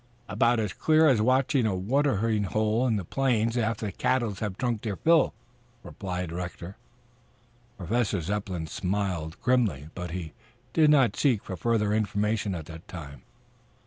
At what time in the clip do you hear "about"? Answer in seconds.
0.27-0.59